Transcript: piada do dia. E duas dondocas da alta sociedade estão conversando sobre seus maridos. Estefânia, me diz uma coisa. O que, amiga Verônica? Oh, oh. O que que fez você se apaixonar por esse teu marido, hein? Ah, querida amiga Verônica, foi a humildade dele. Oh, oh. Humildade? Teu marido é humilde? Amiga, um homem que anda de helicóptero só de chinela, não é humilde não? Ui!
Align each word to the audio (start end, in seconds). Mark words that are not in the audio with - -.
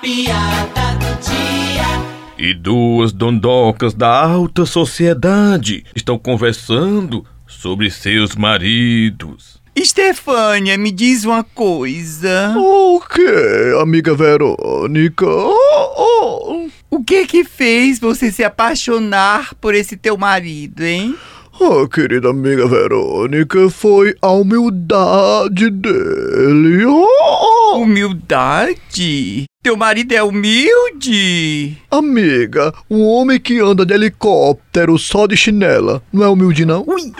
piada 0.00 0.94
do 0.98 1.20
dia. 1.20 2.10
E 2.38 2.54
duas 2.54 3.12
dondocas 3.12 3.92
da 3.92 4.08
alta 4.08 4.64
sociedade 4.64 5.84
estão 5.94 6.18
conversando 6.18 7.24
sobre 7.46 7.90
seus 7.90 8.34
maridos. 8.34 9.60
Estefânia, 9.76 10.76
me 10.76 10.90
diz 10.90 11.24
uma 11.24 11.44
coisa. 11.44 12.54
O 12.56 13.00
que, 13.00 13.78
amiga 13.80 14.14
Verônica? 14.14 15.26
Oh, 15.26 15.94
oh. 15.96 16.68
O 16.90 17.04
que 17.04 17.26
que 17.26 17.44
fez 17.44 18.00
você 18.00 18.32
se 18.32 18.42
apaixonar 18.42 19.54
por 19.54 19.74
esse 19.74 19.96
teu 19.96 20.16
marido, 20.16 20.82
hein? 20.82 21.14
Ah, 21.62 21.86
querida 21.86 22.30
amiga 22.30 22.66
Verônica, 22.66 23.68
foi 23.68 24.14
a 24.22 24.32
humildade 24.32 25.70
dele. 25.70 26.86
Oh, 26.86 27.06
oh. 27.06 27.19
Humildade? 27.90 29.46
Teu 29.64 29.76
marido 29.76 30.12
é 30.12 30.22
humilde? 30.22 31.76
Amiga, 31.90 32.72
um 32.88 33.04
homem 33.04 33.40
que 33.40 33.58
anda 33.58 33.84
de 33.84 33.92
helicóptero 33.92 34.96
só 34.96 35.26
de 35.26 35.36
chinela, 35.36 36.00
não 36.12 36.22
é 36.22 36.28
humilde 36.28 36.64
não? 36.64 36.84
Ui! 36.86 37.12